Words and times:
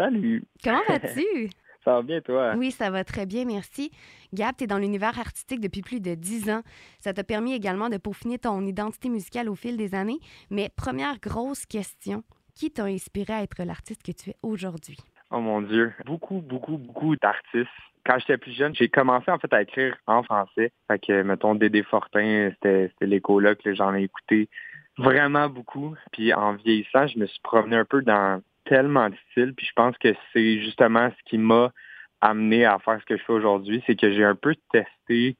Salut. 0.00 0.44
Comment 0.64 0.80
vas-tu? 0.88 1.50
ça 1.84 1.96
va 1.96 2.02
bien, 2.02 2.22
toi? 2.22 2.54
Oui, 2.56 2.70
ça 2.70 2.88
va 2.88 3.04
très 3.04 3.26
bien, 3.26 3.44
merci. 3.44 3.90
Gab, 4.32 4.56
tu 4.56 4.64
es 4.64 4.66
dans 4.66 4.78
l'univers 4.78 5.18
artistique 5.18 5.60
depuis 5.60 5.82
plus 5.82 6.00
de 6.00 6.14
dix 6.14 6.48
ans. 6.48 6.62
Ça 7.00 7.12
t'a 7.12 7.22
permis 7.22 7.52
également 7.52 7.90
de 7.90 7.98
peaufiner 7.98 8.38
ton 8.38 8.62
identité 8.62 9.10
musicale 9.10 9.50
au 9.50 9.54
fil 9.54 9.76
des 9.76 9.94
années. 9.94 10.18
Mais 10.48 10.70
première 10.74 11.20
grosse 11.20 11.66
question, 11.66 12.22
qui 12.54 12.70
t'a 12.70 12.84
inspiré 12.84 13.34
à 13.34 13.42
être 13.42 13.62
l'artiste 13.62 14.02
que 14.02 14.12
tu 14.12 14.30
es 14.30 14.36
aujourd'hui? 14.42 14.96
Oh 15.30 15.40
mon 15.40 15.60
Dieu, 15.60 15.92
beaucoup, 16.06 16.40
beaucoup, 16.40 16.78
beaucoup 16.78 17.14
d'artistes. 17.16 17.68
Quand 18.06 18.18
j'étais 18.20 18.38
plus 18.38 18.52
jeune, 18.52 18.74
j'ai 18.74 18.88
commencé 18.88 19.30
en 19.30 19.38
fait 19.38 19.52
à 19.52 19.60
écrire 19.60 19.94
en 20.06 20.22
français. 20.22 20.72
Fait 20.88 20.98
que, 20.98 21.22
mettons, 21.22 21.54
Dédé 21.54 21.82
Fortin, 21.82 22.50
c'était 22.54 22.90
l'écolo 23.02 23.54
que 23.54 23.74
j'en 23.74 23.94
ai 23.94 24.04
écouté 24.04 24.48
vraiment 24.96 25.50
beaucoup. 25.50 25.94
Puis 26.12 26.32
en 26.32 26.54
vieillissant, 26.54 27.06
je 27.06 27.18
me 27.18 27.26
suis 27.26 27.40
promené 27.42 27.76
un 27.76 27.84
peu 27.84 28.00
dans 28.00 28.40
tellement 28.64 29.08
de 29.08 29.16
styles. 29.30 29.54
Puis 29.54 29.66
je 29.66 29.72
pense 29.74 29.96
que 29.98 30.14
c'est 30.32 30.60
justement 30.60 31.10
ce 31.10 31.30
qui 31.30 31.38
m'a 31.38 31.72
amené 32.20 32.64
à 32.64 32.78
faire 32.78 33.00
ce 33.00 33.06
que 33.06 33.16
je 33.16 33.22
fais 33.22 33.32
aujourd'hui. 33.32 33.82
C'est 33.86 33.96
que 33.96 34.12
j'ai 34.12 34.24
un 34.24 34.34
peu 34.34 34.54
testé 34.72 35.36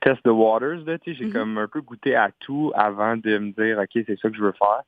test 0.00 0.22
the 0.24 0.28
waters, 0.28 0.84
là, 0.84 0.98
tu 0.98 1.12
sais, 1.12 1.18
j'ai 1.18 1.26
mm-hmm. 1.26 1.32
comme 1.32 1.58
un 1.58 1.68
peu 1.68 1.80
goûté 1.80 2.14
à 2.14 2.30
tout 2.40 2.72
avant 2.74 3.16
de 3.16 3.38
me 3.38 3.52
dire, 3.52 3.78
OK, 3.78 4.02
c'est 4.06 4.18
ça 4.18 4.28
que 4.28 4.36
je 4.36 4.42
veux 4.42 4.52
faire. 4.52 4.82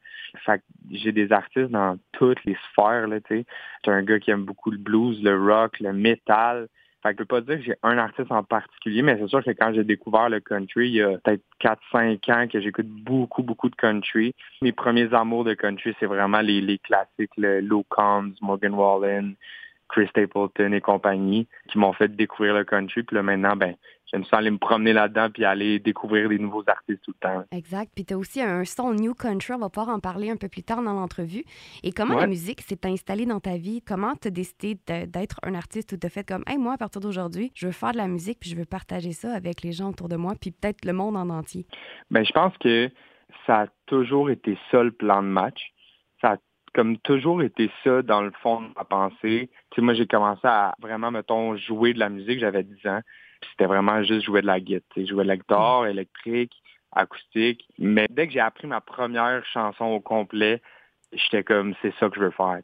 Fait 0.44 0.62
j'ai 0.90 1.12
des 1.12 1.30
artistes 1.32 1.70
dans 1.70 1.96
toutes 2.12 2.44
les 2.44 2.56
sphères, 2.70 3.06
là, 3.06 3.20
tu 3.20 3.38
sais. 3.38 3.44
J'ai 3.84 3.92
un 3.92 4.02
gars 4.02 4.18
qui 4.18 4.30
aime 4.30 4.44
beaucoup 4.44 4.70
le 4.70 4.78
blues, 4.78 5.22
le 5.22 5.36
rock, 5.36 5.78
le 5.80 5.92
metal. 5.92 6.68
Fait 7.02 7.14
que 7.14 7.22
je 7.22 7.24
peux 7.24 7.24
pas 7.24 7.40
dire 7.40 7.56
que 7.56 7.64
j'ai 7.64 7.76
un 7.82 7.96
artiste 7.96 8.30
en 8.30 8.42
particulier, 8.42 9.00
mais 9.00 9.16
c'est 9.18 9.28
sûr 9.28 9.42
que 9.42 9.50
quand 9.50 9.72
j'ai 9.72 9.84
découvert 9.84 10.28
le 10.28 10.40
country, 10.40 10.88
il 10.88 10.94
y 10.96 11.02
a 11.02 11.16
peut-être 11.18 11.42
4-5 11.60 12.32
ans 12.32 12.46
que 12.46 12.60
j'écoute 12.60 12.88
beaucoup, 12.88 13.42
beaucoup 13.42 13.70
de 13.70 13.74
country. 13.74 14.34
Mes 14.60 14.72
premiers 14.72 15.12
amours 15.14 15.44
de 15.44 15.54
country, 15.54 15.94
c'est 15.98 16.06
vraiment 16.06 16.40
les, 16.40 16.60
les 16.60 16.78
classiques, 16.78 17.30
le 17.38 17.60
Low 17.60 17.84
Combs, 17.88 18.34
Morgan 18.42 18.74
Wallen, 18.74 19.34
Chris 19.90 20.06
Stapleton 20.08 20.72
et 20.72 20.80
compagnie, 20.80 21.48
qui 21.68 21.78
m'ont 21.78 21.92
fait 21.92 22.08
découvrir 22.08 22.54
le 22.54 22.64
country. 22.64 23.02
Puis 23.02 23.16
là, 23.16 23.22
maintenant, 23.22 23.56
ben, 23.56 23.74
j'aime 24.10 24.24
ça 24.24 24.38
aller 24.38 24.50
me 24.50 24.58
promener 24.58 24.92
là-dedans 24.92 25.28
puis 25.30 25.44
aller 25.44 25.78
découvrir 25.78 26.28
des 26.28 26.38
nouveaux 26.38 26.64
artistes 26.66 27.02
tout 27.02 27.12
le 27.20 27.28
temps. 27.28 27.44
Exact. 27.52 27.90
Puis 27.94 28.04
tu 28.04 28.14
as 28.14 28.18
aussi 28.18 28.40
un 28.40 28.64
son 28.64 28.94
New 28.94 29.14
Country, 29.14 29.54
on 29.54 29.58
va 29.58 29.68
pouvoir 29.68 29.94
en 29.94 30.00
parler 30.00 30.30
un 30.30 30.36
peu 30.36 30.48
plus 30.48 30.62
tard 30.62 30.82
dans 30.82 30.92
l'entrevue. 30.92 31.44
Et 31.82 31.92
comment 31.92 32.14
la 32.14 32.26
musique 32.26 32.60
s'est 32.60 32.84
installée 32.84 33.26
dans 33.26 33.40
ta 33.40 33.56
vie? 33.56 33.82
Comment 33.86 34.14
tu 34.14 34.28
as 34.28 34.30
décidé 34.30 34.76
d'être 34.86 35.40
un 35.42 35.54
artiste 35.54 35.92
ou 35.92 35.96
de 35.96 36.08
fait 36.08 36.26
comme, 36.26 36.44
hey, 36.46 36.58
moi, 36.58 36.74
à 36.74 36.78
partir 36.78 37.00
d'aujourd'hui, 37.00 37.52
je 37.54 37.66
veux 37.66 37.72
faire 37.72 37.92
de 37.92 37.98
la 37.98 38.08
musique 38.08 38.38
puis 38.40 38.50
je 38.50 38.56
veux 38.56 38.64
partager 38.64 39.12
ça 39.12 39.32
avec 39.32 39.62
les 39.62 39.72
gens 39.72 39.90
autour 39.90 40.08
de 40.08 40.16
moi 40.16 40.34
puis 40.40 40.50
peut-être 40.50 40.84
le 40.84 40.92
monde 40.92 41.16
en 41.16 41.30
entier? 41.30 41.66
Bien, 42.10 42.24
je 42.24 42.32
pense 42.32 42.56
que 42.58 42.90
ça 43.46 43.62
a 43.62 43.66
toujours 43.86 44.30
été 44.30 44.58
ça 44.70 44.82
le 44.82 44.92
plan 44.92 45.22
de 45.22 45.28
match. 45.28 45.72
Comme 46.80 46.96
toujours 46.98 47.42
été 47.42 47.70
ça 47.84 48.00
dans 48.00 48.22
le 48.22 48.30
fond 48.42 48.62
de 48.62 48.68
ma 48.74 48.84
pensée. 48.84 49.50
Tu 49.70 49.76
sais, 49.76 49.82
moi, 49.82 49.92
j'ai 49.92 50.06
commencé 50.06 50.40
à 50.44 50.74
vraiment, 50.80 51.10
mettons, 51.10 51.54
jouer 51.56 51.92
de 51.92 51.98
la 51.98 52.08
musique, 52.08 52.40
j'avais 52.40 52.62
10 52.62 52.86
ans 52.86 53.00
c'était 53.50 53.66
vraiment 53.66 54.02
juste 54.02 54.24
jouer 54.24 54.42
de 54.42 54.46
la 54.46 54.60
guitare. 54.60 55.06
Jouer 55.06 55.24
de 55.24 55.28
la 55.28 55.36
guitare 55.36 55.86
électrique, 55.86 56.52
acoustique. 56.92 57.66
Mais 57.78 58.06
dès 58.10 58.26
que 58.26 58.32
j'ai 58.32 58.40
appris 58.40 58.66
ma 58.66 58.80
première 58.80 59.44
chanson 59.46 59.84
au 59.86 60.00
complet, 60.00 60.60
j'étais 61.12 61.42
comme 61.42 61.74
c'est 61.82 61.94
ça 61.98 62.08
que 62.08 62.16
je 62.16 62.20
veux 62.20 62.30
faire. 62.30 62.60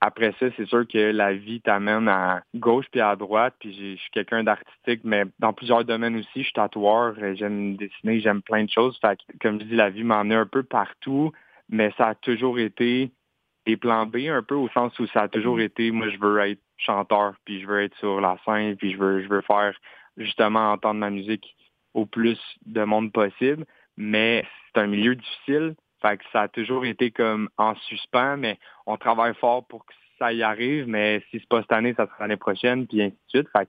Après 0.00 0.32
ça, 0.38 0.46
c'est 0.56 0.66
sûr 0.66 0.86
que 0.86 1.10
la 1.10 1.32
vie 1.32 1.60
t'amène 1.60 2.08
à 2.08 2.42
gauche 2.54 2.86
puis 2.92 3.00
à 3.00 3.16
droite, 3.16 3.54
puis 3.58 3.72
je 3.72 4.00
suis 4.00 4.10
quelqu'un 4.12 4.44
d'artistique, 4.44 5.00
mais 5.02 5.24
dans 5.40 5.52
plusieurs 5.52 5.84
domaines 5.84 6.16
aussi. 6.16 6.28
Je 6.36 6.42
suis 6.44 6.52
tatoueur, 6.52 7.14
j'aime 7.34 7.76
dessiner, 7.76 8.20
j'aime 8.20 8.42
plein 8.42 8.64
de 8.64 8.70
choses. 8.70 8.96
Fait 9.00 9.18
comme 9.40 9.60
je 9.60 9.64
dis, 9.64 9.74
la 9.74 9.90
vie 9.90 10.04
m'a 10.04 10.20
emmené 10.20 10.36
un 10.36 10.46
peu 10.46 10.62
partout, 10.62 11.32
mais 11.68 11.92
ça 11.98 12.08
a 12.08 12.14
toujours 12.14 12.60
été 12.60 13.10
des 13.68 13.76
plans 13.76 14.06
B 14.06 14.28
un 14.30 14.42
peu 14.42 14.54
au 14.54 14.70
sens 14.70 14.98
où 14.98 15.06
ça 15.08 15.22
a 15.24 15.28
toujours 15.28 15.60
été, 15.60 15.90
moi 15.90 16.08
je 16.08 16.16
veux 16.18 16.38
être 16.40 16.62
chanteur, 16.78 17.34
puis 17.44 17.60
je 17.60 17.66
veux 17.66 17.82
être 17.82 17.96
sur 17.98 18.18
la 18.18 18.38
scène, 18.46 18.76
puis 18.76 18.92
je 18.92 18.96
veux, 18.96 19.22
je 19.22 19.28
veux 19.28 19.42
faire 19.42 19.78
justement 20.16 20.72
entendre 20.72 21.00
ma 21.00 21.10
musique 21.10 21.54
au 21.92 22.06
plus 22.06 22.40
de 22.64 22.82
monde 22.84 23.12
possible. 23.12 23.66
Mais 23.98 24.42
c'est 24.66 24.80
un 24.80 24.86
milieu 24.86 25.14
difficile. 25.14 25.74
Fait 26.00 26.16
que 26.16 26.24
ça 26.32 26.42
a 26.42 26.48
toujours 26.48 26.86
été 26.86 27.10
comme 27.10 27.50
en 27.58 27.74
suspens, 27.74 28.38
mais 28.38 28.58
on 28.86 28.96
travaille 28.96 29.34
fort 29.34 29.66
pour 29.66 29.84
que 29.84 29.92
ça 30.18 30.32
y 30.32 30.42
arrive, 30.42 30.88
mais 30.88 31.20
si 31.30 31.38
c'est 31.38 31.48
pas 31.48 31.60
cette 31.60 31.72
année, 31.72 31.92
ça 31.94 32.06
sera 32.06 32.16
l'année 32.20 32.36
prochaine, 32.36 32.86
puis 32.86 33.02
ainsi 33.02 33.16
de 33.34 33.40
suite. 33.40 33.48
Fait 33.52 33.68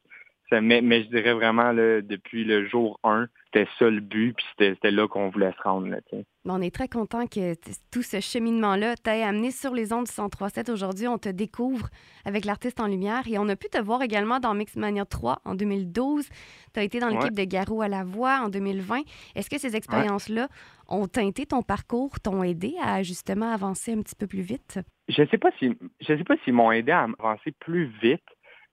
mais, 0.52 0.82
mais, 0.82 1.04
je 1.04 1.10
dirais 1.10 1.34
vraiment, 1.34 1.72
là, 1.72 2.02
depuis 2.02 2.44
le 2.44 2.68
jour 2.68 3.00
1, 3.04 3.28
c'était 3.46 3.68
ça 3.78 3.90
le 3.90 4.00
but, 4.00 4.34
puis 4.34 4.46
c'était 4.58 4.92
là 4.92 5.08
qu'on 5.08 5.30
voulait 5.30 5.52
se 5.58 5.62
rendre. 5.64 5.88
Là, 5.88 6.00
on 6.46 6.62
est 6.62 6.74
très 6.74 6.88
content 6.88 7.28
que 7.28 7.54
tout 7.92 8.02
ce 8.02 8.20
cheminement-là 8.20 8.96
t'ait 8.96 9.24
amené 9.24 9.52
sur 9.52 9.74
les 9.74 9.92
ondes 9.94 10.06
du 10.06 10.12
103.7. 10.12 10.72
Aujourd'hui, 10.72 11.08
on 11.08 11.18
te 11.18 11.30
découvre 11.30 11.90
avec 12.26 12.46
l'artiste 12.46 12.80
en 12.80 12.88
lumière 12.88 13.24
et 13.28 13.38
on 13.38 13.48
a 13.50 13.56
pu 13.56 13.68
te 13.70 13.80
voir 13.80 14.02
également 14.02 14.40
dans 14.40 14.54
Mixmania 14.54 15.06
3 15.06 15.42
en 15.46 15.56
2012. 15.56 16.28
Tu 16.74 16.80
as 16.80 16.84
été 16.84 17.00
dans 17.00 17.09
l'équipe 17.09 17.34
de 17.34 17.44
Garou 17.44 17.82
à 17.82 17.88
la 17.88 18.04
voix 18.04 18.42
en 18.44 18.50
2020. 18.50 19.02
Est-ce 19.36 19.50
que 19.50 19.58
ces 19.58 19.76
expériences-là 19.76 20.48
ont 20.88 21.08
teinté 21.08 21.46
ton 21.46 21.62
parcours, 21.62 22.20
t'ont 22.20 22.44
aidé 22.44 22.76
à 22.82 23.04
justement 23.04 23.52
avancer 23.52 23.94
un 23.94 24.02
petit 24.02 24.16
peu 24.16 24.28
plus 24.28 24.42
vite? 24.42 24.80
Je 25.08 25.22
ne 25.22 25.28
sais 25.28 25.38
pas 25.38 25.50
si 25.58 25.76
je 26.02 26.06
sais 26.06 26.24
pas 26.24 26.36
s'ils 26.44 26.54
m'ont 26.54 26.72
aidé 26.72 26.92
à 26.92 27.08
avancer 27.20 27.52
plus 27.59 27.92
vite, 28.02 28.24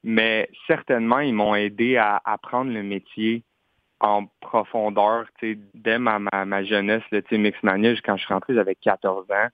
mais 0.06 0.48
certainement, 0.68 1.18
ils 1.18 1.34
m'ont 1.34 1.56
aidé 1.56 1.96
à 1.96 2.22
apprendre 2.24 2.70
le 2.70 2.84
métier 2.84 3.42
en 3.98 4.26
profondeur, 4.40 5.26
dès 5.74 5.98
ma, 5.98 6.20
ma, 6.20 6.64
jeunesse, 6.64 7.02
le 7.10 7.36
Mixmania, 7.36 7.92
quand 8.04 8.16
je 8.16 8.24
suis 8.24 8.32
rentré, 8.32 8.54
j'avais 8.54 8.76
14 8.76 9.28
ans. 9.32 9.48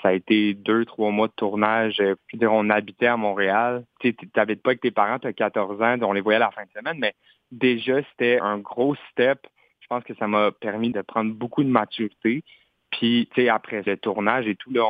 Ça 0.00 0.08
a 0.08 0.12
été 0.12 0.54
deux, 0.54 0.86
trois 0.86 1.10
mois 1.10 1.26
de 1.26 1.34
tournage. 1.36 2.00
Euh, 2.00 2.14
on 2.40 2.70
habitait 2.70 3.08
à 3.08 3.18
Montréal. 3.18 3.84
Tu 4.00 4.16
n'habites 4.34 4.62
pas 4.62 4.70
avec 4.70 4.80
tes 4.80 4.90
parents, 4.90 5.18
tu 5.18 5.26
as 5.26 5.34
14 5.34 5.82
ans, 5.82 5.98
on 6.00 6.12
les 6.12 6.22
voyait 6.22 6.36
à 6.36 6.46
la 6.46 6.50
fin 6.52 6.62
de 6.62 6.70
semaine, 6.70 6.98
mais 6.98 7.12
déjà, 7.52 8.00
c'était 8.10 8.38
un 8.40 8.56
gros 8.56 8.94
step. 9.10 9.46
Je 9.80 9.88
pense 9.88 10.04
que 10.04 10.14
ça 10.14 10.26
m'a 10.26 10.52
permis 10.52 10.90
de 10.90 11.02
prendre 11.02 11.34
beaucoup 11.34 11.62
de 11.62 11.68
maturité. 11.68 12.44
Puis, 12.92 13.28
tu 13.34 13.42
sais, 13.42 13.48
après 13.50 13.82
le 13.84 13.98
tournage 13.98 14.46
et 14.46 14.56
tout, 14.56 14.72
là, 14.72 14.86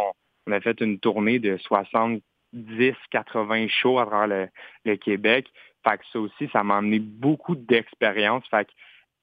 on, 0.46 0.52
a 0.52 0.60
fait 0.60 0.80
une 0.80 1.00
tournée 1.00 1.40
de 1.40 1.56
60 1.56 2.22
10, 2.52 2.94
80 3.10 3.68
shows 3.68 3.98
à 3.98 4.06
travers 4.06 4.48
le, 4.84 4.96
Québec. 4.96 5.46
Fait 5.84 5.98
que 5.98 6.04
ça 6.12 6.20
aussi, 6.20 6.48
ça 6.52 6.64
m'a 6.64 6.78
amené 6.78 6.98
beaucoup 6.98 7.54
d'expérience. 7.54 8.46
Fait 8.48 8.64
que 8.64 8.70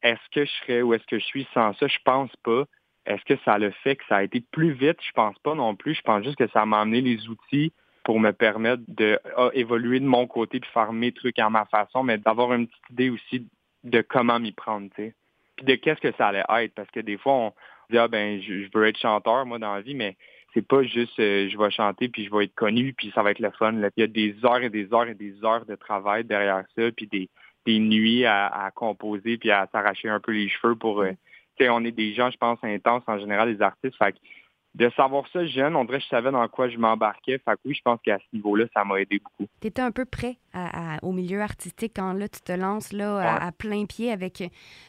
est-ce 0.04 0.30
que 0.32 0.46
je 0.46 0.52
serais 0.62 0.82
où 0.82 0.94
est-ce 0.94 1.06
que 1.06 1.20
je 1.20 1.26
suis 1.26 1.48
sans 1.54 1.74
ça? 1.76 1.88
Je 1.88 1.98
pense 2.04 2.34
pas. 2.44 2.66
Est-ce 3.06 3.24
que 3.26 3.40
ça 3.44 3.58
le 3.58 3.72
fait 3.72 3.96
que 3.96 4.04
ça 4.08 4.18
a 4.18 4.24
été 4.24 4.42
plus 4.52 4.72
vite? 4.72 4.98
Je 5.02 5.12
pense 5.12 5.38
pas 5.40 5.56
non 5.56 5.76
plus. 5.76 5.96
Je 5.96 6.02
pense 6.02 6.24
juste 6.24 6.38
que 6.38 6.48
ça 6.48 6.66
m'a 6.66 6.82
amené 6.82 7.02
les 7.02 7.28
outils 7.28 7.72
pour 8.04 8.20
me 8.20 8.32
permettre 8.32 8.84
de 8.88 9.20
ah, 9.36 9.50
évoluer 9.54 10.00
de 10.00 10.06
mon 10.06 10.28
côté 10.28 10.60
puis 10.60 10.70
faire 10.72 10.94
mes 10.94 11.12
trucs 11.12 11.40
à 11.40 11.50
ma 11.50 11.66
façon, 11.66 12.04
mais 12.04 12.18
d'avoir 12.20 12.54
une 12.54 12.68
petite 12.68 12.90
idée 12.92 13.10
aussi 13.10 13.48
de 13.84 14.02
comment 14.02 14.40
m'y 14.40 14.52
prendre, 14.52 14.90
tu 14.96 15.04
sais. 15.04 15.16
Puis 15.56 15.66
de 15.66 15.76
qu'est-ce 15.76 16.02
que 16.02 16.12
ça 16.18 16.28
allait 16.28 16.44
être? 16.64 16.74
Parce 16.76 16.90
que 16.92 17.00
des 17.00 17.18
fois, 17.18 17.34
on 17.34 17.54
dit 17.90 17.98
Ah 17.98 18.08
ben, 18.08 18.42
je 18.42 18.68
veux 18.74 18.88
être 18.88 19.00
chanteur, 19.00 19.46
moi, 19.46 19.58
dans 19.58 19.74
la 19.74 19.82
vie, 19.82 19.96
mais 19.96 20.18
c'est 20.56 20.66
pas 20.66 20.84
juste 20.84 21.20
euh, 21.20 21.50
je 21.50 21.58
vais 21.58 21.70
chanter 21.70 22.08
puis 22.08 22.26
je 22.26 22.34
vais 22.34 22.46
être 22.46 22.56
connu 22.56 22.94
puis 22.94 23.12
ça 23.14 23.22
va 23.22 23.32
être 23.32 23.40
le 23.40 23.52
fun. 23.52 23.74
Il 23.74 23.92
y 23.98 24.04
a 24.04 24.08
des 24.08 24.36
heures 24.44 24.64
et 24.64 24.70
des 24.70 24.92
heures 24.94 25.08
et 25.08 25.14
des 25.14 25.36
heures 25.44 25.66
de 25.66 25.76
travail 25.76 26.24
derrière 26.24 26.64
ça 26.76 26.84
puis 26.96 27.08
des, 27.08 27.30
des 27.66 27.78
nuits 27.78 28.26
à, 28.26 28.72
composer 28.74 29.38
puis 29.38 29.52
à 29.52 29.68
s'arracher 29.72 30.10
un 30.10 30.20
peu 30.20 30.32
les 30.32 30.48
cheveux 30.48 30.76
pour. 30.76 31.02
Euh, 31.02 31.12
on 31.60 31.86
est 31.86 31.92
des 31.92 32.14
gens, 32.14 32.32
je 32.32 32.38
pense, 32.38 32.60
intenses 32.64 33.04
en 33.08 33.20
général, 33.20 33.50
les 33.50 33.62
artistes. 33.62 33.96
Fait 33.98 34.16
de 34.76 34.92
savoir 34.98 35.26
ça 35.32 35.46
jeune, 35.46 35.76
on 35.78 35.86
dirait 35.86 36.00
que 36.00 36.04
je 36.04 36.10
savais 36.10 36.32
dans 36.32 36.46
quoi 36.50 36.68
je 36.68 36.78
m'embarquais. 36.78 37.40
Fait 37.40 37.54
que 37.54 37.60
oui, 37.66 37.74
je 37.74 37.82
pense 37.82 38.00
qu'à 38.04 38.20
ce 38.20 38.36
niveau-là, 38.36 38.66
ça 38.74 38.84
m'a 38.84 39.00
aidé 39.00 39.20
beaucoup. 39.20 39.50
Tu 39.62 39.68
étais 39.68 39.82
un 39.82 39.92
peu 39.92 40.04
prêt 40.04 40.38
au 41.02 41.14
milieu 41.14 41.42
artistique 41.42 41.94
quand 41.96 42.12
là, 42.14 42.28
tu 42.28 42.42
te 42.42 42.52
lances 42.52 42.92
là, 42.92 43.38
à, 43.42 43.52
plein 43.54 43.86
pied 43.86 44.12
avec 44.12 44.44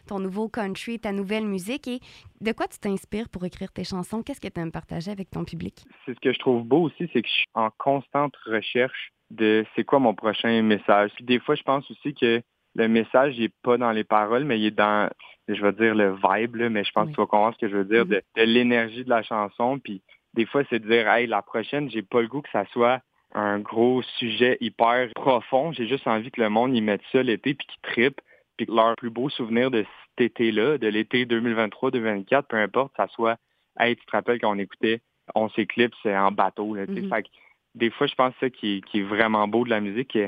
ton 0.08 0.18
nouveau 0.18 0.48
country, 0.48 0.98
ta 0.98 1.12
nouvelle 1.12 1.46
musique. 1.46 1.86
Et 1.86 2.00
de 2.40 2.52
quoi 2.52 2.66
tu 2.66 2.78
t'inspires 2.80 3.28
pour 3.28 3.44
écrire 3.44 3.72
tes 3.72 3.84
chansons? 3.84 4.22
Qu'est-ce 4.22 4.40
que 4.40 4.48
tu 4.48 4.60
aimes 4.60 4.72
partager 4.72 5.12
avec 5.12 5.30
ton 5.30 5.44
public? 5.44 5.84
C'est 6.04 6.14
ce 6.14 6.20
que 6.20 6.32
je 6.32 6.38
trouve 6.40 6.64
beau 6.64 6.82
aussi, 6.82 7.08
c'est 7.12 7.22
que 7.22 7.28
je 7.28 7.32
suis 7.32 7.46
en 7.54 7.70
constante 7.78 8.34
recherche 8.44 9.12
de 9.30 9.64
c'est 9.76 9.84
quoi 9.84 10.00
mon 10.00 10.14
prochain 10.14 10.62
message. 10.62 11.12
Puis 11.14 11.24
des 11.24 11.38
fois, 11.38 11.54
je 11.54 11.62
pense 11.62 11.88
aussi 11.90 12.12
que 12.12 12.42
le 12.74 12.88
message 12.88 13.38
n'est 13.38 13.52
pas 13.62 13.78
dans 13.78 13.92
les 13.92 14.04
paroles, 14.04 14.44
mais 14.44 14.58
il 14.58 14.66
est 14.66 14.70
dans 14.72 15.08
je 15.48 15.62
vais 15.62 15.72
dire 15.72 15.94
le 15.94 16.14
vibe, 16.14 16.56
mais 16.70 16.84
je 16.84 16.92
pense 16.92 17.08
que 17.08 17.14
tu 17.14 17.20
vas 17.20 17.26
comprendre 17.26 17.54
ce 17.54 17.66
que 17.66 17.70
je 17.70 17.76
veux 17.76 17.84
dire, 17.84 18.04
mm-hmm. 18.04 18.22
de, 18.36 18.42
l'énergie 18.42 19.04
de 19.04 19.10
la 19.10 19.22
chanson. 19.22 19.78
Puis 19.78 20.02
des 20.34 20.46
fois, 20.46 20.62
c'est 20.68 20.80
de 20.80 20.88
dire, 20.88 21.08
hey, 21.08 21.26
la 21.26 21.42
prochaine, 21.42 21.90
j'ai 21.90 22.02
pas 22.02 22.20
le 22.20 22.28
goût 22.28 22.42
que 22.42 22.50
ça 22.50 22.64
soit 22.72 23.00
un 23.34 23.58
gros 23.60 24.02
sujet 24.18 24.56
hyper 24.60 25.08
profond. 25.14 25.72
J'ai 25.72 25.86
juste 25.86 26.06
envie 26.06 26.30
que 26.30 26.40
le 26.40 26.48
monde 26.48 26.74
y 26.74 26.80
mette 26.80 27.02
ça 27.12 27.22
l'été 27.22 27.54
puis 27.54 27.66
qu'ils 27.66 27.92
trippent. 27.92 28.20
Puis 28.56 28.66
que 28.66 28.72
leur 28.72 28.96
plus 28.96 29.10
beau 29.10 29.28
souvenir 29.28 29.70
de 29.70 29.84
cet 30.18 30.30
été-là, 30.30 30.78
de 30.78 30.88
l'été 30.88 31.26
2023-2024, 31.26 32.44
peu 32.44 32.56
importe, 32.56 32.92
ça 32.96 33.06
soit, 33.08 33.36
hey, 33.78 33.96
tu 33.96 34.06
te 34.06 34.12
rappelles 34.12 34.40
quand 34.40 34.50
on 34.50 34.58
écoutait 34.58 35.00
On 35.34 35.50
s'éclipse 35.50 35.98
en 36.06 36.32
bateau. 36.32 36.74
Là, 36.74 36.86
mm-hmm. 36.86 37.08
Fait 37.10 37.22
que 37.24 37.28
des 37.74 37.90
fois, 37.90 38.06
je 38.06 38.14
pense 38.14 38.32
que 38.34 38.46
ça 38.46 38.50
qui, 38.50 38.82
qui 38.90 39.00
est 39.00 39.02
vraiment 39.02 39.46
beau 39.46 39.64
de 39.64 39.70
la 39.70 39.80
musique. 39.80 40.18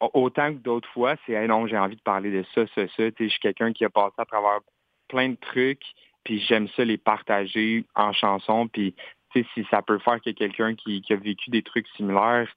Autant 0.00 0.52
que 0.52 0.58
d'autres 0.58 0.88
fois, 0.90 1.16
c'est 1.26 1.32
hey, 1.32 1.48
non, 1.48 1.66
j'ai 1.66 1.78
envie 1.78 1.96
de 1.96 2.02
parler 2.02 2.30
de 2.30 2.44
ça, 2.54 2.66
ça, 2.74 2.86
ça. 2.96 3.04
je 3.18 3.28
suis 3.28 3.40
quelqu'un 3.40 3.72
qui 3.72 3.84
a 3.84 3.90
passé 3.90 4.14
à 4.18 4.24
travers 4.24 4.60
plein 5.08 5.30
de 5.30 5.36
trucs, 5.36 5.84
puis 6.22 6.38
j'aime 6.40 6.68
ça 6.68 6.84
les 6.84 6.98
partager 6.98 7.84
en 7.96 8.12
chanson, 8.12 8.68
puis 8.68 8.94
si 9.32 9.66
ça 9.70 9.82
peut 9.82 9.98
faire 9.98 10.20
que 10.20 10.30
quelqu'un 10.30 10.74
qui, 10.74 11.02
qui, 11.02 11.12
a 11.12 11.16
vécu 11.16 11.50
des 11.50 11.62
trucs 11.62 11.88
similaires, 11.96 12.48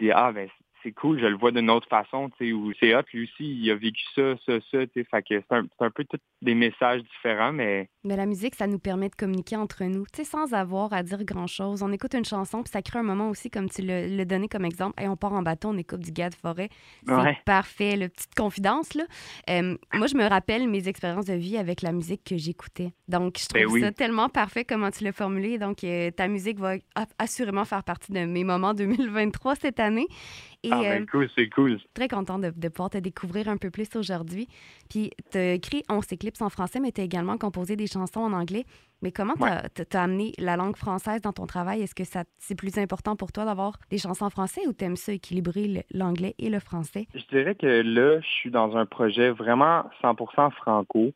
dit 0.00 0.10
ah 0.12 0.32
ben 0.32 0.48
c'est 0.86 0.92
cool, 0.92 1.18
je 1.20 1.26
le 1.26 1.36
vois 1.36 1.50
d'une 1.50 1.68
autre 1.68 1.88
façon, 1.88 2.30
tu 2.38 2.46
sais, 2.46 2.52
ou 2.52 2.72
c'est 2.78 2.94
hot, 2.94 3.02
lui 3.12 3.24
aussi, 3.24 3.44
il 3.44 3.70
a 3.72 3.74
vécu 3.74 4.04
ça, 4.14 4.36
ça, 4.46 4.52
ça, 4.70 4.86
tu 4.86 4.90
sais, 4.94 5.04
fait 5.04 5.22
que 5.22 5.40
c'est 5.40 5.56
un, 5.56 5.66
un, 5.80 5.90
peu 5.90 6.04
tous 6.04 6.20
des 6.42 6.54
messages 6.54 7.02
différents, 7.02 7.52
mais... 7.52 7.88
Mais 8.04 8.14
la 8.14 8.24
musique, 8.24 8.54
ça 8.54 8.68
nous 8.68 8.78
permet 8.78 9.08
de 9.08 9.16
communiquer 9.16 9.56
entre 9.56 9.82
nous, 9.82 10.04
tu 10.12 10.18
sais, 10.18 10.24
sans 10.24 10.54
avoir 10.54 10.92
à 10.92 11.02
dire 11.02 11.24
grand-chose. 11.24 11.82
On 11.82 11.90
écoute 11.90 12.14
une 12.14 12.24
chanson, 12.24 12.62
puis 12.62 12.70
ça 12.70 12.82
crée 12.82 13.00
un 13.00 13.02
moment 13.02 13.30
aussi, 13.30 13.50
comme 13.50 13.68
tu 13.68 13.82
l'as 13.82 14.24
donné 14.24 14.46
comme 14.46 14.64
exemple, 14.64 15.02
et 15.02 15.08
on 15.08 15.16
part 15.16 15.32
en 15.32 15.42
bateau, 15.42 15.70
on 15.70 15.76
écoute 15.76 16.00
du 16.00 16.12
gars 16.12 16.30
de 16.30 16.36
forêt. 16.36 16.68
C'est 17.04 17.44
parfait, 17.44 17.96
la 17.96 18.08
petite 18.08 18.34
confidence, 18.36 18.94
là. 18.94 19.04
Euh, 19.50 19.76
moi, 19.92 20.06
je 20.06 20.16
me 20.16 20.28
rappelle 20.28 20.68
mes 20.68 20.86
expériences 20.86 21.26
de 21.26 21.34
vie 21.34 21.56
avec 21.56 21.82
la 21.82 21.90
musique 21.90 22.22
que 22.22 22.36
j'écoutais. 22.36 22.92
Donc, 23.08 23.38
je 23.40 23.46
trouve 23.46 23.80
ben 23.80 23.86
ça 23.86 23.92
tellement 23.92 24.28
parfait 24.28 24.64
comment 24.64 24.92
tu 24.92 25.02
l'as 25.02 25.12
formulé. 25.12 25.58
Donc, 25.58 25.82
euh, 25.82 26.12
ta 26.12 26.28
musique 26.28 26.60
va 26.60 26.74
assurément 27.18 27.64
faire 27.64 27.82
partie 27.82 28.12
de 28.12 28.24
mes 28.24 28.44
moments 28.44 28.74
2023 28.74 29.56
cette 29.56 29.80
année. 29.80 30.06
Et, 30.62 30.70
ah, 30.80 30.82
ben, 30.82 31.02
euh, 31.02 31.06
cool, 31.06 31.28
c'est 31.34 31.48
cool. 31.48 31.78
Très 31.94 32.08
contente 32.08 32.42
de, 32.42 32.52
de, 32.54 32.68
pouvoir 32.68 32.90
te 32.90 32.98
découvrir 32.98 33.48
un 33.48 33.56
peu 33.56 33.70
plus 33.70 33.88
aujourd'hui. 33.96 34.48
Puis, 34.90 35.10
tu 35.30 35.38
as 35.38 35.52
écrit 35.54 35.82
On 35.88 36.00
s'éclipse 36.00 36.42
en 36.42 36.50
français, 36.50 36.80
mais 36.80 36.92
tu 36.92 37.00
as 37.00 37.04
également 37.04 37.38
composé 37.38 37.76
des 37.76 37.86
chansons 37.86 38.20
en 38.20 38.32
anglais. 38.32 38.64
Mais 39.02 39.12
comment 39.12 39.34
tu 39.34 39.96
as, 39.96 40.02
amené 40.02 40.32
la 40.38 40.56
langue 40.56 40.76
française 40.76 41.20
dans 41.20 41.32
ton 41.32 41.46
travail? 41.46 41.82
Est-ce 41.82 41.94
que 41.94 42.04
c'est 42.38 42.54
plus 42.54 42.78
important 42.78 43.14
pour 43.14 43.30
toi 43.30 43.44
d'avoir 43.44 43.78
des 43.90 43.98
chansons 43.98 44.24
en 44.24 44.30
français 44.30 44.62
ou 44.66 44.72
tu 44.72 44.84
aimes 44.84 44.96
ça 44.96 45.12
équilibrer 45.12 45.84
l'anglais 45.92 46.34
et 46.38 46.48
le 46.48 46.60
français? 46.60 47.06
Je 47.14 47.24
dirais 47.36 47.54
que 47.54 47.66
là, 47.66 48.20
je 48.20 48.26
suis 48.26 48.50
dans 48.50 48.76
un 48.76 48.86
projet 48.86 49.30
vraiment 49.30 49.84
100% 50.02 50.50
franco. 50.52 51.12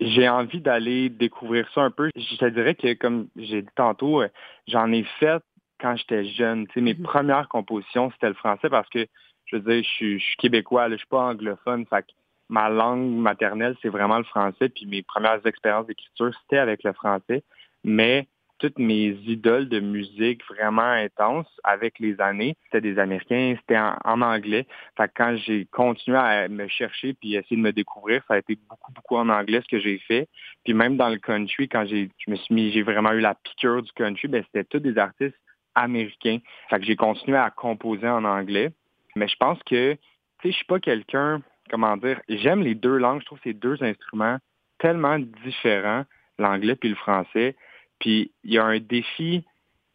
J'ai 0.00 0.28
envie 0.28 0.60
d'aller 0.60 1.10
découvrir 1.10 1.68
ça 1.74 1.82
un 1.82 1.90
peu. 1.90 2.10
Je 2.16 2.36
te 2.36 2.46
dirais 2.46 2.74
que, 2.74 2.94
comme 2.94 3.28
j'ai 3.36 3.62
dit 3.62 3.68
tantôt, 3.76 4.22
euh, 4.22 4.28
j'en 4.66 4.90
ai 4.90 5.04
fait 5.20 5.42
quand 5.80 5.96
j'étais 5.96 6.24
jeune. 6.24 6.66
mes 6.76 6.94
mm-hmm. 6.94 7.02
premières 7.02 7.48
compositions, 7.48 8.10
c'était 8.12 8.28
le 8.28 8.34
français 8.34 8.68
parce 8.68 8.88
que, 8.88 9.06
je 9.46 9.56
veux 9.56 9.62
dire, 9.62 9.82
je 9.82 10.18
suis, 10.18 10.36
québécois, 10.38 10.88
je 10.88 10.92
je 10.92 10.98
suis 10.98 11.06
pas 11.06 11.22
anglophone. 11.22 11.86
Fait 11.86 12.04
ma 12.48 12.68
langue 12.68 13.12
maternelle, 13.16 13.76
c'est 13.80 13.88
vraiment 13.88 14.18
le 14.18 14.24
français. 14.24 14.68
Puis 14.68 14.86
mes 14.86 15.02
premières 15.02 15.44
expériences 15.46 15.86
d'écriture, 15.86 16.32
c'était 16.42 16.58
avec 16.58 16.82
le 16.82 16.92
français. 16.92 17.42
Mais 17.84 18.26
toutes 18.58 18.78
mes 18.78 19.16
idoles 19.26 19.68
de 19.68 19.80
musique 19.80 20.42
vraiment 20.46 20.82
intenses 20.82 21.48
avec 21.64 21.98
les 21.98 22.20
années, 22.20 22.56
c'était 22.64 22.82
des 22.82 22.98
Américains, 22.98 23.56
c'était 23.58 23.78
en, 23.78 24.20
anglais. 24.20 24.66
Fait 24.96 25.10
quand 25.16 25.34
j'ai 25.36 25.64
continué 25.66 26.18
à 26.18 26.46
me 26.48 26.68
chercher 26.68 27.14
puis 27.14 27.36
essayer 27.36 27.56
de 27.56 27.62
me 27.62 27.72
découvrir, 27.72 28.22
ça 28.28 28.34
a 28.34 28.38
été 28.38 28.58
beaucoup, 28.68 28.92
beaucoup 28.92 29.16
en 29.16 29.30
anglais 29.30 29.62
ce 29.62 29.68
que 29.68 29.80
j'ai 29.80 29.98
fait. 29.98 30.28
Puis 30.64 30.74
même 30.74 30.98
dans 30.98 31.08
le 31.08 31.18
country, 31.18 31.68
quand 31.68 31.86
j'ai, 31.86 32.10
je 32.18 32.30
me 32.30 32.36
suis 32.36 32.54
mis, 32.54 32.70
j'ai 32.70 32.82
vraiment 32.82 33.12
eu 33.12 33.20
la 33.20 33.34
piqûre 33.34 33.82
du 33.82 33.92
country, 33.92 34.28
ben 34.28 34.44
c'était 34.44 34.64
tous 34.64 34.80
des 34.80 34.98
artistes 34.98 35.36
américain. 35.74 36.38
Fait 36.68 36.78
que 36.78 36.84
j'ai 36.84 36.96
continué 36.96 37.36
à 37.36 37.50
composer 37.50 38.08
en 38.08 38.24
anglais. 38.24 38.70
Mais 39.16 39.28
je 39.28 39.36
pense 39.36 39.58
que, 39.64 39.94
tu 39.94 39.98
sais, 40.42 40.50
je 40.50 40.56
suis 40.56 40.64
pas 40.64 40.80
quelqu'un, 40.80 41.42
comment 41.70 41.96
dire, 41.96 42.20
j'aime 42.28 42.62
les 42.62 42.74
deux 42.74 42.96
langues. 42.96 43.20
Je 43.20 43.26
trouve 43.26 43.40
ces 43.42 43.54
deux 43.54 43.82
instruments 43.82 44.38
tellement 44.78 45.18
différents, 45.44 46.04
l'anglais 46.38 46.76
puis 46.76 46.88
le 46.88 46.96
français. 46.96 47.56
Puis 47.98 48.32
il 48.44 48.52
y 48.52 48.58
a 48.58 48.64
un 48.64 48.78
défi 48.78 49.44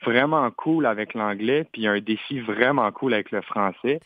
vraiment 0.04 0.50
cool 0.51 0.86
avec 0.86 1.13
l'anglais, 1.13 1.68
puis 1.72 1.81
il 1.81 1.86
y 1.86 1.88
a 1.88 1.92
un 1.92 2.00
défi 2.00 2.39
vraiment 2.39 2.92
cool 2.92 3.13
avec 3.13 3.31
le 3.31 3.42
français. 3.42 4.00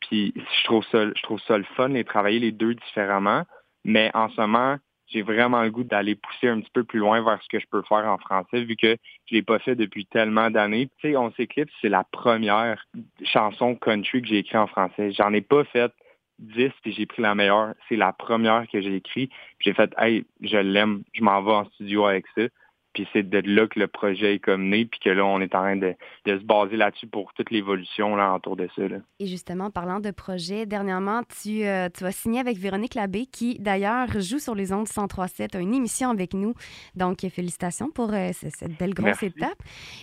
Puis 0.00 0.32
je 0.36 0.64
trouve 0.64 0.84
ça, 0.86 1.08
je 1.08 1.22
trouve 1.22 1.40
ça 1.40 1.58
le 1.58 1.64
fun 1.76 1.94
et 1.94 2.04
travailler 2.04 2.38
les 2.38 2.52
deux 2.52 2.74
différemment. 2.74 3.44
Mais 3.84 4.10
en 4.14 4.28
ce 4.28 4.40
moment, 4.40 4.76
j'ai 5.10 5.22
vraiment 5.22 5.62
le 5.62 5.70
goût 5.70 5.84
d'aller 5.84 6.14
pousser 6.14 6.48
un 6.48 6.60
petit 6.60 6.70
peu 6.72 6.84
plus 6.84 7.00
loin 7.00 7.22
vers 7.22 7.42
ce 7.42 7.48
que 7.48 7.58
je 7.58 7.66
peux 7.70 7.82
faire 7.82 8.06
en 8.06 8.18
français, 8.18 8.62
vu 8.62 8.76
que 8.76 8.96
je 9.26 9.34
l'ai 9.34 9.42
pas 9.42 9.58
fait 9.58 9.74
depuis 9.74 10.06
tellement 10.06 10.50
d'années. 10.50 10.88
Tu 10.98 11.10
sais, 11.10 11.16
On 11.16 11.32
s'éclipse, 11.32 11.72
c'est 11.80 11.88
la 11.88 12.04
première 12.04 12.86
chanson 13.24 13.74
country 13.74 14.22
que 14.22 14.28
j'ai 14.28 14.38
écrite 14.38 14.56
en 14.56 14.66
français. 14.66 15.12
J'en 15.12 15.32
ai 15.32 15.40
pas 15.40 15.64
fait 15.64 15.92
dix, 16.38 16.72
puis 16.82 16.92
j'ai 16.92 17.06
pris 17.06 17.22
la 17.22 17.34
meilleure. 17.34 17.74
C'est 17.88 17.96
la 17.96 18.12
première 18.12 18.66
que 18.68 18.80
j'ai 18.80 18.96
écrite. 18.96 19.30
J'ai 19.58 19.74
fait, 19.74 19.92
hey, 19.98 20.24
je 20.40 20.56
l'aime, 20.56 21.02
je 21.12 21.22
m'en 21.22 21.42
vais 21.42 21.52
en 21.52 21.64
studio 21.66 22.06
avec 22.06 22.24
ça. 22.36 22.44
Puis 22.92 23.06
c'est 23.12 23.28
de 23.28 23.40
là 23.44 23.66
que 23.66 23.78
le 23.78 23.86
projet 23.86 24.34
est 24.34 24.38
comme 24.38 24.68
né, 24.68 24.84
puis 24.84 25.00
que 25.00 25.10
là, 25.10 25.24
on 25.24 25.40
est 25.40 25.54
en 25.54 25.60
train 25.60 25.76
de, 25.76 25.94
se 26.26 26.44
baser 26.44 26.76
là-dessus 26.76 27.06
pour 27.06 27.32
toute 27.34 27.50
l'évolution 27.50 28.16
là, 28.16 28.34
autour 28.34 28.56
de 28.56 28.68
ça. 28.74 28.82
Et 29.18 29.26
justement, 29.26 29.70
parlant 29.70 30.00
de 30.00 30.10
projet, 30.10 30.66
dernièrement, 30.66 31.22
tu, 31.42 31.64
euh, 31.64 31.88
tu 31.94 32.04
vas 32.04 32.12
signer 32.12 32.40
avec 32.40 32.56
Véronique 32.56 32.94
Labbé, 32.94 33.26
qui 33.26 33.58
d'ailleurs 33.58 34.08
joue 34.20 34.38
sur 34.38 34.54
les 34.54 34.72
ondes 34.72 34.86
103.7, 34.86 35.56
a 35.56 35.60
une 35.60 35.74
émission 35.74 36.10
avec 36.10 36.34
nous. 36.34 36.54
Donc, 36.94 37.20
félicitations 37.20 37.90
pour 37.90 38.12
euh, 38.12 38.30
cette 38.32 38.78
belle 38.78 38.94
grosse 38.94 39.22
étape. 39.22 39.58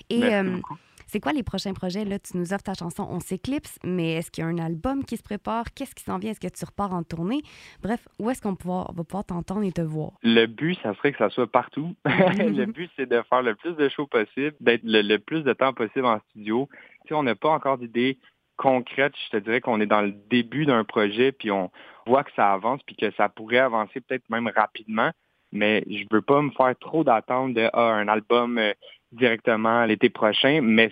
Et, 0.10 0.20
Merci 0.20 0.62
c'est 1.08 1.22
quoi 1.22 1.32
les 1.32 1.44
prochains 1.44 1.74
projets? 1.74 2.04
Là, 2.04 2.20
tu 2.20 2.38
nous 2.38 2.54
offres 2.54 2.64
ta 2.64 2.74
chanson 2.74 3.08
On 3.10 3.20
s'éclipse, 3.20 3.80
mais 3.84 4.16
est-ce 4.16 4.30
qu'il 4.30 4.44
y 4.44 4.48
a 4.48 4.50
un 4.50 4.58
album 4.58 5.06
qui 5.06 5.16
se 5.16 5.24
prépare? 5.24 5.66
Qu'est-ce 5.74 5.96
qui 5.96 6.04
s'en 6.04 6.18
vient? 6.18 6.32
Est-ce 6.32 6.40
que 6.40 6.48
tu 6.48 6.66
repars 6.66 6.94
en 6.94 7.04
tournée? 7.04 7.42
Bref, 7.82 8.06
où 8.20 8.30
est-ce 8.30 8.42
qu'on 8.42 8.52
va 8.52 9.04
pouvoir 9.04 9.26
t'entendre 9.26 9.64
et 9.64 9.72
te 9.72 9.82
voir? 9.82 10.12
Le 10.22 10.46
but, 10.46 10.78
ça 10.84 10.94
serait 10.96 11.14
que 11.14 11.18
ça 11.18 11.30
soit 11.30 11.50
partout. 11.50 11.96
le 12.06 12.66
but, 12.66 12.92
c'est 12.98 13.10
de 13.10 13.22
faire 13.30 13.42
le 13.42 13.56
plus 13.56 13.74
de 13.74 13.88
shows 13.90 14.08
possible, 14.08 14.56
d'être 14.60 14.84
le, 14.84 15.18
plus 15.18 15.44
de 15.44 15.54
temps 15.54 15.74
possible 15.74 16.06
en 16.06 16.20
studio. 16.30 16.68
Tu 17.04 17.10
sais, 17.10 17.14
on 17.14 17.24
n'a 17.24 17.36
pas 17.36 17.50
encore 17.50 17.78
d'idées 17.78 18.20
concrètes. 18.58 19.14
Je 19.26 19.38
te 19.38 19.44
dirais 19.44 19.62
qu'on 19.62 19.80
est 19.80 19.86
dans 19.86 20.02
le 20.02 20.12
début 20.30 20.66
d'un 20.66 20.84
projet, 20.84 21.32
puis 21.32 21.52
on 21.52 21.72
voit 22.06 22.24
que 22.24 22.32
ça 22.36 22.52
avance, 22.52 22.82
puis 22.86 22.96
que 22.96 23.12
ça 23.12 23.30
pourrait 23.30 23.60
avancer 23.60 24.02
peut-être 24.02 24.30
même 24.30 24.52
rapidement 24.54 25.12
mais 25.52 25.84
je 25.90 26.04
veux 26.12 26.22
pas 26.22 26.42
me 26.42 26.52
faire 26.52 26.76
trop 26.80 27.04
d'attente 27.04 27.54
de 27.54 27.70
ah, 27.74 27.94
un 27.94 28.08
album 28.08 28.58
euh, 28.58 28.74
directement 29.12 29.86
l'été 29.86 30.10
prochain, 30.10 30.62
mais 30.62 30.92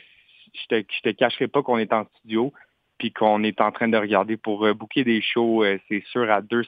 je 0.54 0.68
te, 0.68 0.86
je 0.94 1.02
te 1.02 1.10
cacherai 1.10 1.48
pas 1.48 1.64
qu'on 1.64 1.78
est 1.78 1.94
en 1.94 2.06
studio 2.20 2.54
puis 2.98 3.12
qu'on 3.12 3.44
est 3.44 3.60
en 3.60 3.72
train 3.72 3.88
de 3.88 3.98
regarder 3.98 4.38
pour 4.38 4.66
euh, 4.66 4.74
booker 4.74 5.04
des 5.04 5.22
shows, 5.22 5.64
euh, 5.64 5.78
c'est 5.90 6.04
sûr, 6.12 6.30
à 6.32 6.42
200% 6.42 6.66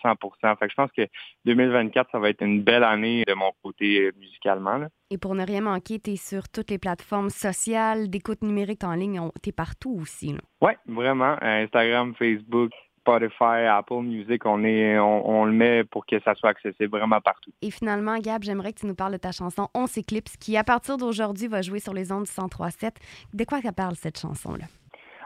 Fait 0.57 0.65
que 0.65 0.69
je 0.69 0.75
pense 0.75 0.91
que 0.91 1.07
2024, 1.45 2.10
ça 2.12 2.19
va 2.19 2.29
être 2.29 2.41
une 2.41 2.63
belle 2.63 2.83
année 2.83 3.24
de 3.25 3.33
mon 3.33 3.51
côté 3.63 4.12
musicalement. 4.19 4.88
Et 5.10 5.17
pour 5.17 5.36
ne 5.36 5.45
rien 5.45 5.62
manquer, 5.62 6.00
tu 6.00 6.12
es 6.12 6.15
sur 6.17 6.50
toutes 6.50 6.69
les 6.69 6.79
plateformes 6.79 7.29
sociales, 7.29 8.10
d'écoute 8.10 8.41
numérique 8.41 8.83
en 8.83 8.93
ligne, 8.93 9.21
tu 9.41 9.50
es 9.50 9.53
partout 9.53 9.98
aussi. 10.01 10.36
Oui, 10.62 10.74
vraiment. 10.86 11.38
Instagram, 11.41 12.13
Facebook, 12.15 12.71
Spotify, 13.07 13.65
Apple 13.69 14.01
Music, 14.01 14.45
on, 14.45 14.65
est, 14.65 14.99
on, 14.99 15.45
le 15.45 15.53
met 15.53 15.85
pour 15.85 16.05
que 16.05 16.19
ça 16.19 16.35
soit 16.35 16.49
accessible 16.49 16.89
vraiment 16.97 17.21
partout. 17.21 17.51
Et 17.61 17.71
finalement, 17.71 18.17
Gab, 18.19 18.43
j'aimerais 18.43 18.73
que 18.73 18.79
tu 18.79 18.85
nous 18.85 18.95
parles 18.95 19.13
de 19.13 19.17
ta 19.17 19.31
chanson 19.31 19.69
On 19.73 19.87
s'éclipse, 19.87 20.35
qui 20.35 20.57
à 20.57 20.65
partir 20.65 20.97
d'aujourd'hui 20.97 21.47
va 21.47 21.61
jouer 21.61 21.79
sur 21.79 21.93
les 21.93 22.11
ondes 22.11 22.25
103.7. 22.25 22.91
De 23.33 23.43
quoi 23.45 23.61
ça 23.61 23.71
parle 23.71 23.95
cette 23.95 24.19
chanson-là? 24.19 24.65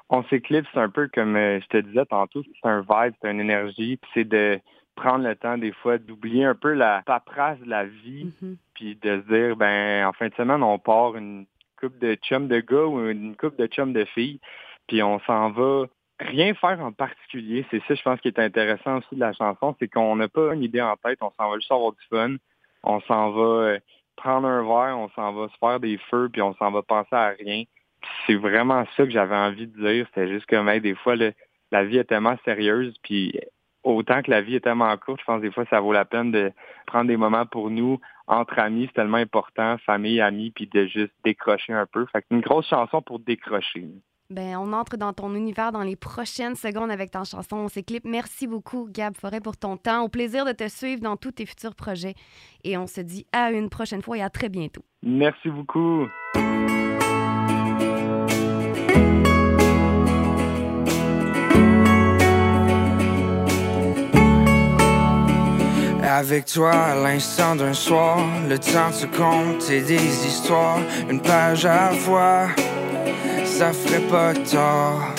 On 0.10 0.24
s'éclipse, 0.26 0.70
un 0.76 0.90
peu 0.90 1.10
comme 1.12 1.36
euh, 1.36 1.60
je 1.60 1.68
te 1.68 1.78
disais 1.78 2.06
tantôt, 2.06 2.44
c'est 2.44 2.70
un 2.70 2.82
vibe, 2.82 3.14
c'est 3.20 3.32
une 3.32 3.40
énergie, 3.40 4.00
c'est 4.14 4.26
de 4.26 4.60
prendre 4.96 5.26
le 5.28 5.36
temps 5.36 5.58
des 5.58 5.72
fois 5.72 5.98
d'oublier 5.98 6.46
un 6.46 6.54
peu 6.54 6.74
la 6.74 7.02
paperasse 7.06 7.60
de 7.62 7.70
la 7.70 7.86
vie, 7.86 8.26
mm-hmm. 8.44 8.56
puis 8.76 8.96
de 9.02 9.22
se 9.22 9.34
dire, 9.34 9.56
ben 9.56 10.06
en 10.06 10.14
fin 10.14 10.28
de 10.28 10.36
semaine, 10.36 10.62
on 10.62 10.78
part 10.78 11.16
une 11.16 11.46
coupe 11.80 11.98
de 11.98 12.14
chum 12.16 12.48
de 12.48 12.60
gars 12.60 12.86
ou 12.86 13.10
une 13.10 13.36
coupe 13.36 13.58
de 13.58 13.66
chum 13.66 13.94
de 13.94 14.06
filles, 14.06 14.40
puis 14.88 15.02
on 15.02 15.20
s'en 15.22 15.50
va 15.50 15.86
rien 16.22 16.54
faire 16.54 16.80
en 16.82 16.92
particulier. 16.92 17.66
C'est 17.72 17.82
ça, 17.88 17.96
je 17.96 18.02
pense, 18.02 18.20
qui 18.22 18.28
est 18.28 18.40
intéressant 18.40 18.98
aussi 18.98 19.16
de 19.16 19.20
la 19.20 19.34
chanson, 19.34 19.76
c'est 19.80 19.88
qu'on 19.88 20.16
n'a 20.16 20.28
pas 20.28 20.54
une 20.54 20.64
idée 20.64 20.82
en 20.82 20.96
tête, 20.96 21.20
on 21.22 21.32
s'en 21.38 21.50
va 21.50 21.56
juste 21.56 21.72
avoir 21.72 21.92
du 21.92 22.06
fun, 22.10 22.36
on 22.84 23.00
s'en 23.02 23.32
va 23.32 23.42
euh, 23.42 23.80
prendre 24.16 24.48
un 24.48 24.62
verre, 24.62 24.98
on 24.98 25.10
s'en 25.10 25.34
va 25.34 25.48
se 25.50 25.58
faire 25.60 25.80
des 25.80 25.98
feux, 26.10 26.30
puis 26.32 26.42
on 26.42 26.54
s'en 26.56 26.72
va 26.72 26.82
penser 26.82 27.16
à 27.16 27.30
rien. 27.30 27.64
C'est 28.26 28.36
vraiment 28.36 28.86
ça 28.98 29.06
que 29.06 29.12
j'avais 29.12 29.36
envie 29.36 29.68
de 29.68 29.88
dire. 29.88 30.06
C'était 30.08 30.28
juste 30.28 30.46
que, 30.46 30.56
mais 30.56 30.80
des 30.80 30.96
fois, 30.96 31.16
la 31.72 31.84
vie 31.84 31.98
est 31.98 32.06
tellement 32.06 32.38
sérieuse, 32.46 32.96
puis 33.04 33.40
autant 33.84 34.22
que 34.22 34.32
la 34.32 34.42
vie 34.42 34.56
est 34.56 34.62
tellement 34.62 34.96
courte, 34.98 35.22
je 35.22 35.26
pense 35.26 35.42
des 35.42 35.52
fois 35.52 35.66
ça 35.70 35.80
vaut 35.80 35.94
la 35.94 36.06
peine 36.06 36.32
de 36.32 36.52
prendre 36.86 37.08
des 37.08 37.18
moments 37.18 37.46
pour 37.46 37.72
nous 37.72 38.00
entre 38.28 38.60
amis, 38.60 38.86
c'est 38.88 38.94
tellement 38.94 39.18
important, 39.18 39.78
famille, 39.80 40.22
amis, 40.22 40.52
puis 40.52 40.68
de 40.68 40.86
juste 40.86 41.12
décrocher 41.24 41.74
un 41.74 41.86
peu. 41.86 42.06
Fait 42.06 42.24
une 42.32 42.40
grosse 42.40 42.68
chanson 42.68 43.02
pour 43.02 43.20
décrocher. 43.20 43.88
Ben, 44.32 44.56
on 44.56 44.72
entre 44.72 44.96
dans 44.96 45.12
ton 45.12 45.36
univers 45.36 45.74
dans 45.74 45.84
les 45.84 45.98
prochaines 45.98 46.56
secondes 46.56 46.90
avec 46.90 47.12
ta 47.12 47.26
chanson, 47.26 47.68
ses 47.68 47.84
clips. 47.84 48.06
Merci 48.06 48.48
beaucoup, 48.48 48.88
Gab 48.90 49.14
Forêt, 49.18 49.42
pour 49.42 49.58
ton 49.58 49.76
temps. 49.76 50.04
Au 50.04 50.08
plaisir 50.08 50.46
de 50.46 50.54
te 50.54 50.70
suivre 50.70 51.02
dans 51.02 51.18
tous 51.18 51.34
tes 51.34 51.46
futurs 51.46 51.76
projets. 51.76 52.14
Et 52.64 52.78
on 52.78 52.88
se 52.88 53.02
dit 53.02 53.26
à 53.34 53.52
une 53.52 53.70
prochaine 53.70 54.02
fois 54.02 54.18
et 54.18 54.22
à 54.22 54.30
très 54.30 54.48
bientôt. 54.48 54.84
Merci 55.04 55.50
beaucoup. 55.50 56.08
Avec 66.04 66.46
toi, 66.46 66.72
à 66.72 66.96
l'instant 66.96 67.58
d'un 67.58 67.74
soir, 67.74 68.18
le 68.48 68.58
temps 68.58 68.94
se 68.94 69.08
compte 69.08 69.70
et 69.70 69.82
des 69.82 70.26
histoires, 70.26 70.80
une 71.10 71.22
page 71.22 71.66
à 71.66 71.92
la 71.92 72.71
ça 73.52 73.72
ferait 73.74 74.08
pas 74.08 74.34
tort. 74.34 75.14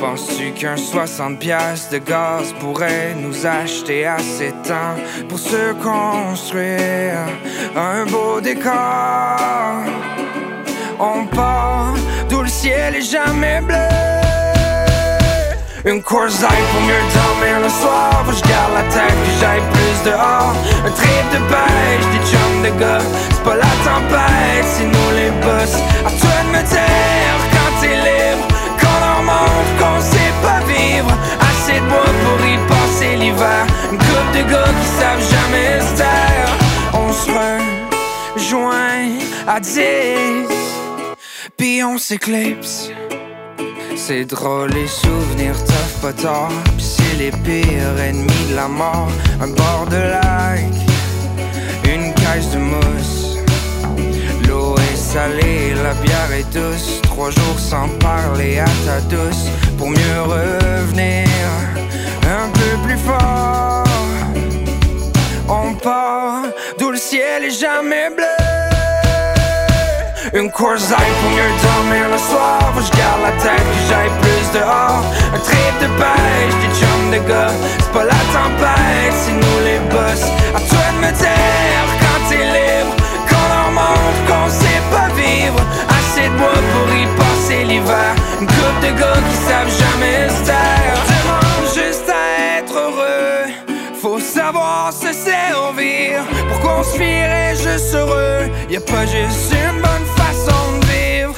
Penses-tu 0.00 0.52
qu'un 0.52 0.76
60 0.76 1.38
pièces 1.38 1.88
de 1.90 1.98
gaz 1.98 2.54
pourrait 2.60 3.14
nous 3.16 3.46
acheter 3.46 4.06
assez 4.06 4.52
de 4.52 4.68
temps 4.68 4.96
pour 5.28 5.38
se 5.38 5.72
construire 5.82 7.26
un 7.76 8.06
beau 8.06 8.40
décor? 8.40 9.82
On 10.98 11.26
part 11.26 11.94
d'où 12.28 12.42
le 12.42 12.48
ciel 12.48 12.96
est 12.96 13.10
jamais 13.10 13.60
bleu. 13.60 14.14
Une 15.86 16.02
course 16.02 16.40
pour 16.40 16.80
mieux 16.80 17.04
dormir 17.12 17.60
le 17.62 17.68
soir 17.68 18.24
Faut 18.24 18.30
que 18.30 18.38
je 18.38 18.42
garde 18.48 18.72
la 18.72 18.82
tête, 18.84 19.12
que 19.12 19.32
j'aille 19.38 19.60
plus 19.70 20.10
dehors 20.10 20.54
Un 20.82 20.90
trip 20.90 21.26
de 21.30 21.40
pêche, 21.46 22.06
des 22.10 22.24
chums 22.30 22.62
de 22.62 22.80
gars 22.80 23.04
C'est 23.30 23.44
pas 23.44 23.56
la 23.56 23.72
tempête, 23.84 24.64
c'est 24.64 24.84
nous 24.84 25.10
les 25.14 25.30
boss 25.44 25.76
10 39.74 39.80
Puis 41.56 41.82
on 41.82 41.98
s'éclipse 41.98 42.90
c'est 43.96 44.24
drôle, 44.24 44.70
les 44.70 44.88
souvenirs 44.88 45.56
t'offrent 45.64 46.00
pas 46.02 46.12
tort. 46.12 46.52
C'est 46.78 47.16
les 47.16 47.30
pires 47.30 47.98
ennemis 47.98 48.46
de 48.50 48.56
la 48.56 48.68
mort. 48.68 49.08
Un 49.40 49.46
bord 49.46 49.86
de 49.88 49.96
lac, 49.96 50.60
une 51.84 52.12
caisse 52.12 52.50
de 52.50 52.58
mousse. 52.58 53.38
L'eau 54.46 54.74
est 54.76 54.96
salée, 54.96 55.72
la 55.82 55.94
bière 56.02 56.32
est 56.32 56.52
douce. 56.52 57.00
Trois 57.04 57.30
jours 57.30 57.58
sans 57.58 57.88
parler 58.00 58.58
à 58.58 58.66
ta 58.84 59.00
douce. 59.02 59.46
Pour 59.78 59.88
mieux 59.88 60.20
revenir 60.22 61.26
un 62.26 62.50
peu 62.50 62.86
plus 62.86 62.98
fort. 62.98 63.84
On 65.48 65.72
part 65.74 66.44
d'où 66.78 66.90
le 66.90 66.98
ciel 66.98 67.44
est 67.44 67.58
jamais 67.58 68.10
bleu. 68.10 68.53
Une 70.34 70.50
course 70.50 70.88
pour 70.88 71.30
mieux 71.30 71.52
dormir 71.62 72.08
le 72.10 72.18
soir. 72.18 72.58
Faut 72.74 72.80
que 72.80 72.86
je 72.86 72.98
garde 72.98 73.22
la 73.22 73.30
tête, 73.40 73.54
que 73.54 73.82
j'aille 73.88 74.10
plus 74.20 74.58
dehors. 74.58 75.04
Un 75.32 75.38
trip 75.38 75.74
de 75.80 75.86
pêche, 75.94 76.54
des 76.60 76.74
chums 76.74 77.10
de 77.12 77.28
gars. 77.28 77.54
C'est 77.78 77.92
pas 77.92 78.02
la 78.02 78.20
tempête, 78.34 79.14
c'est 79.14 79.30
nous 79.30 79.60
les 79.64 79.78
boss. 79.94 80.22
À 80.52 80.58
toi 80.58 80.86
de 80.90 81.06
me 81.06 81.12
dire 81.12 81.86
quand 82.02 82.20
t'es 82.28 82.44
libre 82.56 82.94
Qu'on 83.28 83.48
en 83.62 83.70
mange, 83.70 84.18
qu'on 84.26 84.48
sait 84.50 84.82
pas 84.90 85.08
vivre. 85.14 85.60
Assez 85.88 86.28
de 86.28 86.36
bois 86.36 86.62
pour 86.72 86.92
y 86.92 87.06
passer 87.14 87.62
l'hiver. 87.62 88.14
Une 88.40 88.48
coupe 88.48 88.80
de 88.82 88.90
gars 88.98 89.22
qui 89.30 89.36
savent 89.36 89.72
jamais 89.82 90.28
se 90.30 90.46
taire. 90.46 90.98
Demande 91.14 91.66
juste 91.76 92.10
à 92.10 92.58
être 92.58 92.74
heureux. 92.74 93.52
Faut 94.02 94.18
savoir 94.18 94.92
se 94.92 95.12
servir. 95.12 96.24
Pourquoi 96.48 96.80
on 96.80 96.82
se 96.82 96.98
juste 97.54 97.94
heureux. 97.94 98.50
Y'a 98.68 98.80
pas 98.80 99.06
juste 99.06 99.52
une 99.52 99.80
bonne 99.80 100.23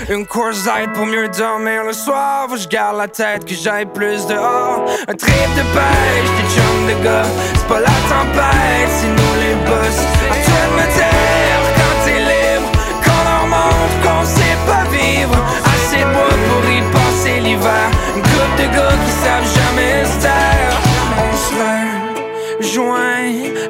une 0.09 0.27
course 0.27 0.69
pour 0.95 1.07
mieux 1.07 1.29
dormir 1.29 1.85
le 1.85 1.93
soir. 1.93 2.47
Faut 2.49 2.55
que 2.55 2.61
je 2.61 2.69
garde 2.69 2.99
la 2.99 3.09
tête, 3.09 3.45
que 3.45 3.55
j'aille 3.55 3.87
plus 3.87 4.27
dehors. 4.27 4.85
Un 5.09 5.15
trip 5.15 5.51
de 5.57 5.63
pêche, 5.75 6.31
des 6.37 6.49
chums 6.55 6.87
de 6.89 7.05
gars. 7.05 7.29
C'est 7.55 7.67
pas 7.67 7.81
la 7.81 7.97
tempête, 8.09 8.91
c'est 8.99 9.09
nous 9.09 9.35
les 9.43 9.55
boss. 9.67 9.99
À 10.31 10.37
toi 10.45 10.63
de 10.67 10.75
me 10.77 10.87
dire 10.97 11.61
quand 11.77 11.97
t'es 12.05 12.21
libre. 12.31 12.71
Qu'on 13.05 13.25
en 13.37 13.47
mange, 13.49 13.95
qu'on 14.03 14.25
sait 14.25 14.59
pas 14.67 14.85
vivre. 14.91 15.37
Assez 15.65 15.99
de 15.99 16.11
bois 16.13 16.37
pour 16.49 16.65
y 16.71 16.81
passer 16.93 17.41
l'hiver. 17.41 17.91
Une 18.17 18.23
coupe 18.23 18.57
de 18.59 18.67
gars 18.77 18.97
qui 19.05 19.13
savent 19.25 19.51
jamais 19.59 20.05
se 20.05 20.23
taire. 20.23 20.77
On 21.19 21.37
se 21.37 22.69
rejoint 22.69 23.17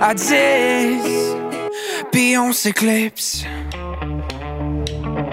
à 0.01 0.15
10. 0.15 0.27
Puis 2.13 2.39
on 2.39 2.53
s'éclipse. 2.53 3.45